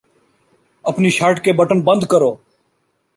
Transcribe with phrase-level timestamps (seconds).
[0.85, 2.33] اپنی شرٹ کے بٹن بند کرو